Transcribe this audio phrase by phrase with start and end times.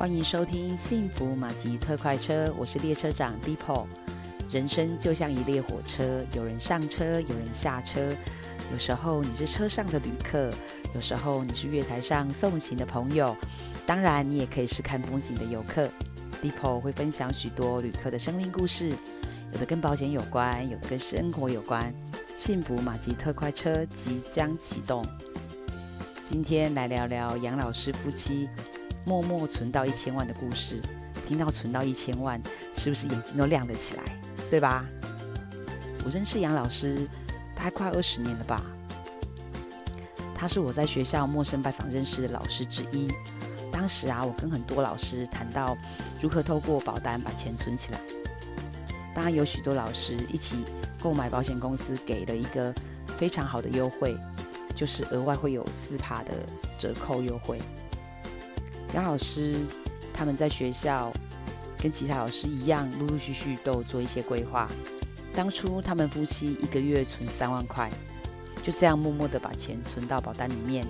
[0.00, 3.84] 欢迎收听幸福马吉特快车，我是列车长 Deepo。
[4.48, 8.00] 人生就像一列火车，有人上车，有人下车。
[8.72, 10.50] 有时候你是车上的旅客，
[10.94, 13.36] 有时候你是月台上送行的朋友，
[13.84, 15.86] 当然你也可以是看风景的游客。
[16.42, 18.88] Deepo 会分享许多旅客的生命故事，
[19.52, 21.94] 有的跟保险有关，有的跟生活有关。
[22.34, 25.04] 幸福马吉特快车即将启动，
[26.24, 28.48] 今天来聊聊杨老师夫妻。
[29.04, 30.80] 默默存到一千万的故事，
[31.26, 32.40] 听到存到一千万，
[32.74, 34.02] 是不是眼睛都亮了起来？
[34.50, 34.84] 对吧？
[36.04, 37.06] 我认识杨老师
[37.54, 38.64] 大概快二十年了吧。
[40.34, 43.12] 他是我在学校陌生拜访认识的老师之一。
[43.70, 45.76] 当时啊，我跟很多老师谈到
[46.20, 48.00] 如何透过保单把钱存起来。
[49.14, 50.64] 当然，有许多老师一起
[51.00, 52.74] 购买保险公司给了一个
[53.18, 54.16] 非常好的优惠，
[54.74, 56.32] 就是额外会有四趴的
[56.78, 57.60] 折扣优惠。
[58.92, 59.56] 杨老师
[60.12, 61.12] 他们在学校
[61.78, 64.68] 跟其他老师一样，陆陆续续都有做一些规划。
[65.32, 67.90] 当初他们夫妻一个月存三万块，
[68.62, 70.84] 就这样默默的把钱存到保单里面。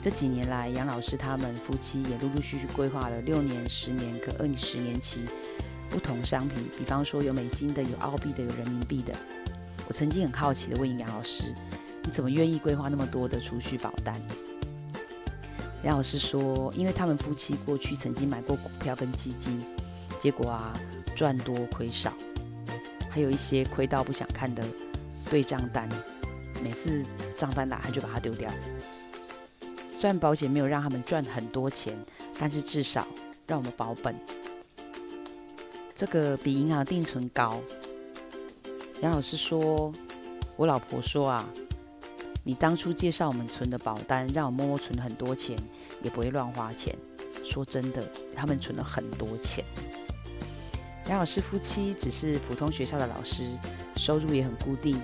[0.00, 5.24] 这几年来，杨老师他们夫妻也陆陆续续规划了六年、十年跟二十年期
[5.88, 9.14] 不同商品，比方说有美金的、有澳币的、有人民币的。
[9.88, 11.44] 我曾经很好奇的问杨老师
[12.02, 14.20] ：“你怎么愿意规划那么多的储蓄保单？”
[15.84, 19.60] 杨老师说，因为他们夫妻过去曾经买过股票跟基金，
[20.20, 20.72] 结果啊
[21.16, 22.12] 赚多亏少，
[23.10, 24.64] 还有一些亏到不想看的
[25.28, 25.88] 对账单，
[26.62, 27.04] 每次
[27.36, 28.48] 账单来他就把它丢掉。
[29.98, 31.98] 虽然保险没有让他们赚很多钱，
[32.38, 33.06] 但是至少
[33.48, 34.14] 让我们保本，
[35.96, 37.60] 这个比银行定存高。
[39.00, 39.92] 杨老师说，
[40.56, 41.48] 我老婆说啊。
[42.44, 45.56] 你当初介绍我们存的保单，让我默默存了很多钱，
[46.02, 46.92] 也不会乱花钱。
[47.44, 48.04] 说真的，
[48.34, 49.64] 他们存了很多钱。
[51.08, 53.44] 杨老师夫妻只是普通学校的老师，
[53.96, 55.00] 收入也很固定。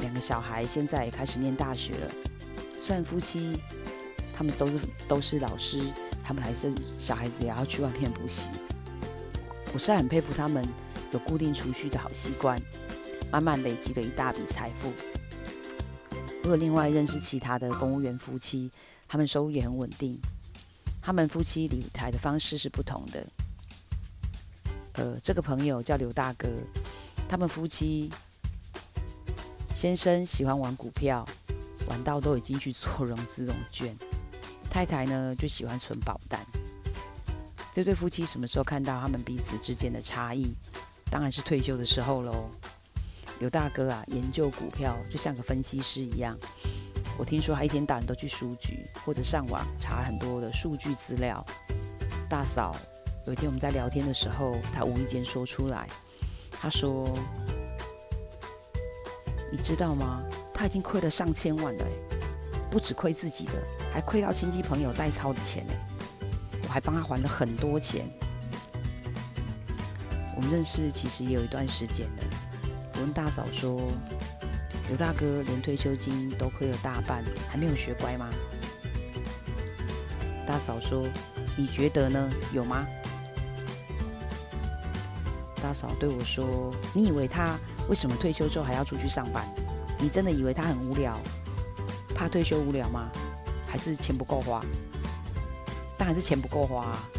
[0.00, 2.10] 两个小孩现在也开始念大学了。
[2.78, 3.58] 虽然夫妻
[4.36, 4.78] 他们都是
[5.08, 5.80] 都是老师，
[6.22, 8.50] 他们还是小孩子也要去外面补习。
[9.72, 10.62] 我是很佩服他们
[11.12, 12.60] 有固定储蓄的好习惯，
[13.32, 14.92] 慢慢累积了一大笔财富。
[16.44, 18.70] 我有另外认识其他的公务员夫妻，
[19.08, 20.18] 他们收入也很稳定。
[21.00, 23.26] 他们夫妻理财的方式是不同的。
[24.92, 26.46] 呃，这个朋友叫刘大哥，
[27.26, 28.10] 他们夫妻
[29.74, 31.26] 先生喜欢玩股票，
[31.88, 33.96] 玩到都已经去做融资融券，
[34.68, 36.44] 太太呢就喜欢存保单。
[37.72, 40.54] 这对夫妻什么时候看到他们彼此之间的差异？
[41.10, 42.50] 当然是退休的时候喽。
[43.40, 46.38] 刘大哥啊，研究股票就像个分析师一样。
[47.18, 51.44] 我听说他一天到晚都去书局或者上网查很多的数据资料。
[52.28, 52.74] 大嫂
[53.26, 55.88] 有一天我们在聊天的时候，他无意间说出来，
[56.50, 57.08] 他说
[59.52, 60.22] ：“你知道吗？
[60.52, 61.84] 他已经亏了上千万了，
[62.70, 63.52] 不止亏自己的，
[63.92, 65.72] 还亏到亲戚朋友代操的钱呢。
[66.62, 68.08] 我还帮他还了很多钱。
[70.36, 72.22] 我们认识其实也有一段时间了。”
[72.96, 73.90] 我问大嫂说
[74.88, 78.30] ：“刘大哥连退休金都亏了大半，还没有学乖吗？”
[80.46, 81.08] 大嫂说
[81.56, 82.30] ：“你觉得呢？
[82.52, 82.86] 有吗？”
[85.60, 89.44] 大嫂对我说：“你以为他为什么退休之后还要出去上班？
[89.98, 91.18] 你真的以为他很无聊，
[92.14, 93.10] 怕退休无聊吗？
[93.66, 94.64] 还是钱不够花？
[95.98, 97.10] 当然是钱不够花啊！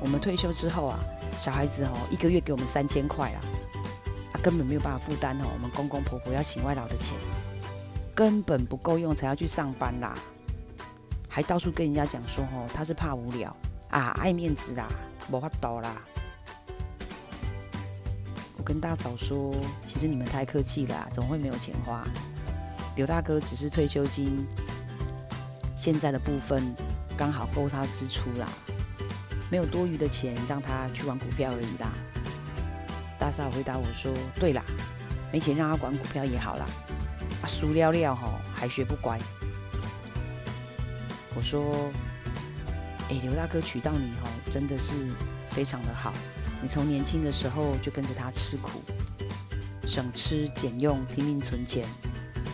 [0.00, 1.00] 我们退休之后啊，
[1.36, 3.44] 小孩子哦，一个月给我们三千块啊。”
[4.42, 7.16] 根本没有办法负担哦，我们公公婆婆要请外劳的钱，
[8.14, 10.14] 根本不够用，才要去上班啦，
[11.28, 13.54] 还到处跟人家讲说哦，他是怕无聊
[13.90, 14.88] 啊，爱面子啦，
[15.28, 16.02] 没法度啦。
[18.56, 22.06] 我跟大嫂说，其实你们太客气了，怎么会没有钱花？
[22.96, 24.46] 刘大哥只是退休金，
[25.76, 26.74] 现在的部分
[27.16, 28.48] 刚好够他支出啦，
[29.50, 31.92] 没有多余的钱让他去玩股票而已啦。
[33.30, 34.60] 大嫂回答我说：“对啦，
[35.32, 36.66] 没钱让他管股票也好啦。
[37.42, 39.16] 啊，输了了吼，还学不乖。”
[41.36, 41.92] 我说
[43.08, 45.08] ：“哎，刘大哥娶到你吼，真的是
[45.48, 46.12] 非常的好。
[46.60, 48.82] 你从年轻的时候就跟着他吃苦，
[49.86, 51.86] 省吃俭用，拼命存钱。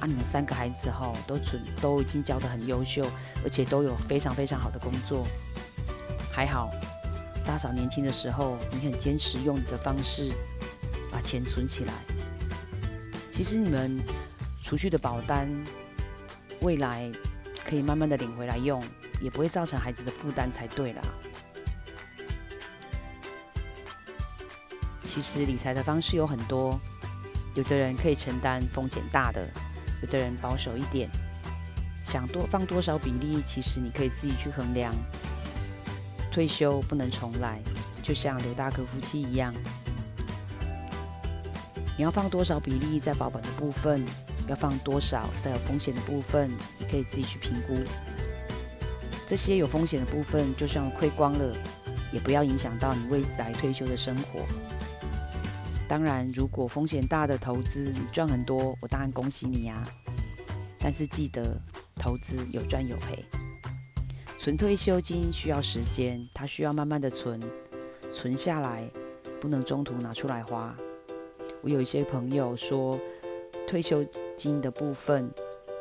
[0.00, 3.06] 啊，你们三个孩子吼都存都已经教得很优秀，
[3.44, 5.26] 而且都有非常非常好的工作，
[6.32, 6.70] 还好。”
[7.44, 10.32] 大嫂年轻的时候，你很坚持用你的方式
[11.12, 11.92] 把钱存起来。
[13.28, 14.00] 其实你们
[14.62, 15.48] 储蓄的保单
[16.62, 17.12] 未来
[17.64, 18.82] 可以慢慢的领回来用
[19.20, 21.02] 也不会造成孩子的负担才对啦。
[25.02, 26.80] 其实理财的方式有很多
[27.54, 29.46] 有的人可以承担风险大的
[30.02, 31.08] 有的人保守一点。
[32.04, 34.94] 想多放多少比例其实你可以自己去衡量。
[36.30, 37.60] 退休不能重来
[38.02, 39.54] 就像刘大哥夫妻一样
[42.02, 44.04] 你要放多少比例在保本的部分，
[44.48, 47.78] 要放多少在有风险的部分，你可以自己去评估。
[49.24, 51.56] 这些有风险的部分，就算亏光了，
[52.12, 54.40] 也不要影响到你未来退休的生活。
[55.86, 59.80] 当然，如果风险大的投资你赚很多，我当然恭喜你呀。
[60.80, 61.56] 但是记得，
[61.94, 63.24] 投资有赚有赔。
[64.36, 67.40] 存退休金需要时间，它需要慢慢的存，
[68.12, 68.90] 存下来，
[69.40, 70.76] 不能中途拿出来花。
[71.62, 72.98] 我有一些朋友说，
[73.66, 74.04] 退休
[74.36, 75.30] 金的部分，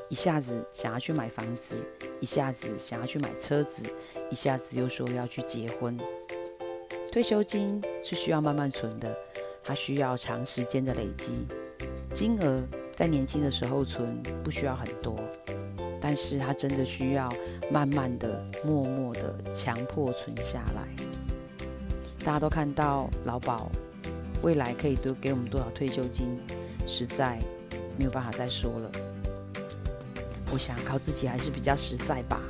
[0.10, 1.76] 一下子想要去买房子。
[2.20, 3.84] 一下子想要去买车子，
[4.30, 5.98] 一下子又说要去结婚。
[7.12, 9.18] 退休金是需要慢慢存的，
[9.64, 11.48] 它需要长时间的累积。
[12.14, 12.62] 金额
[12.96, 15.20] 在年轻的时候存不需要很多，
[16.00, 17.28] 但是它真的需要
[17.72, 20.88] 慢慢的、默默的强迫存下来。
[22.24, 23.72] 大家都看到劳保
[24.42, 26.38] 未来可以多给我们多少退休金，
[26.88, 27.40] 实在
[27.98, 28.92] 没有办法再说了。
[30.52, 32.42] 我想靠自己还是比较实在吧。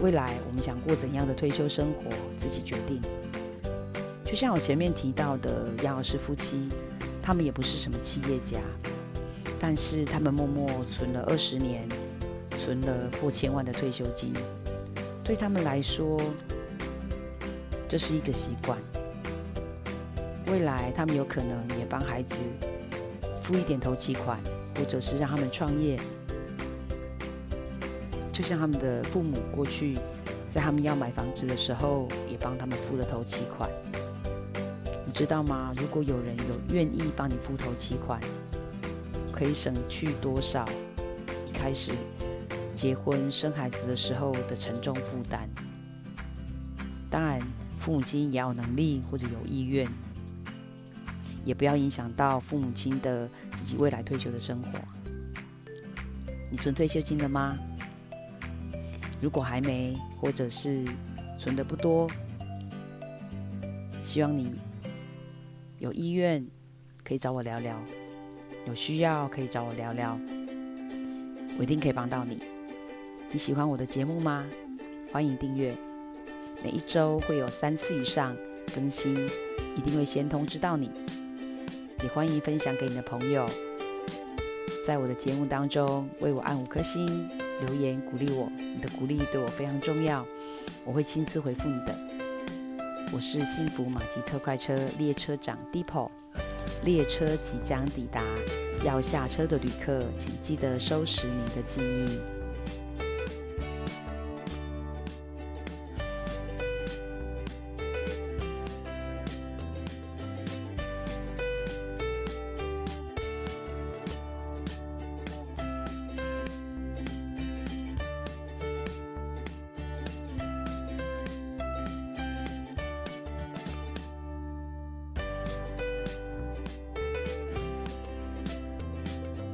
[0.00, 3.00] 未来我们想过怎样的退休生活，自己决定。
[4.24, 6.68] 就像我前面提到的杨老师夫妻，
[7.22, 8.58] 他们也不是什么企业家，
[9.60, 11.86] 但是他们默默存了二十年，
[12.58, 14.32] 存了破千万的退休金。
[15.22, 16.20] 对他们来说，
[17.88, 18.76] 这是一个习惯。
[20.46, 22.38] 未来他们有可能也帮孩子
[23.42, 24.38] 付一点头期款，
[24.76, 25.98] 或者是让他们创业。
[28.32, 29.98] 就像他们的父母过去，
[30.50, 33.70] 在他们要买房子的时候，也帮他们付了头期款。
[35.06, 35.72] 你知道吗？
[35.76, 38.20] 如果有人有愿意帮你付头期款，
[39.32, 40.64] 可以省去多少
[41.46, 41.92] 一开始
[42.74, 45.48] 结婚生孩子的时候的沉重负担？
[47.08, 47.40] 当然，
[47.78, 49.88] 父母亲也有能力或者有意愿，
[51.44, 54.68] 也不要影响到父母亲的自己未来退休的生活。
[56.50, 57.58] 你存退休金了吗？
[59.20, 60.84] 如果还没，或者是
[61.38, 62.08] 存的不多，
[64.02, 64.54] 希望你
[65.78, 66.46] 有意愿
[67.02, 67.76] 可以找我聊聊，
[68.66, 70.18] 有需要可以找我聊聊，
[71.58, 72.38] 我一定可以帮到你。
[73.30, 74.44] 你喜欢我的节目吗？
[75.10, 75.76] 欢迎订阅，
[76.62, 78.36] 每一周会有三次以上
[78.74, 79.16] 更新，
[79.76, 80.90] 一定会先通知到你。
[82.04, 83.48] 也欢迎分享给你的朋友，
[84.86, 87.26] 在我的节目当中为我按五颗星。
[87.64, 90.26] 留言鼓励我，你的鼓励对我非常重要，
[90.84, 91.96] 我会亲自回复你的。
[93.10, 96.10] 我是幸福马吉特快车列车长 Deepo，
[96.82, 98.22] 列车即将抵达，
[98.84, 102.43] 要下车的旅客请记得收拾你的记忆。